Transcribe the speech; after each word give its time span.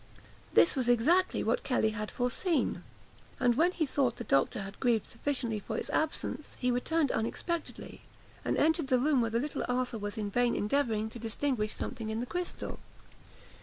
This 0.55 0.75
was 0.75 0.89
exactly 0.89 1.43
what 1.43 1.61
Kelly 1.63 1.91
had 1.91 2.09
foreseen; 2.09 2.83
and, 3.39 3.53
when 3.53 3.71
he 3.71 3.85
thought 3.85 4.15
the 4.15 4.23
doctor 4.23 4.63
had 4.63 4.79
grieved 4.79 5.05
sufficiently 5.05 5.59
for 5.59 5.77
his 5.77 5.91
absence, 5.91 6.57
he 6.59 6.71
returned 6.71 7.11
unexpectedly, 7.11 8.01
and 8.43 8.57
entered 8.57 8.87
the 8.87 8.97
room 8.97 9.21
where 9.21 9.29
the 9.29 9.37
little 9.37 9.63
Arthur 9.69 9.99
was 9.99 10.17
in 10.17 10.31
vain 10.31 10.55
endeavouring 10.55 11.07
to 11.09 11.19
distinguish 11.19 11.75
something 11.75 12.09
in 12.09 12.19
the 12.19 12.25
crystal. 12.25 12.79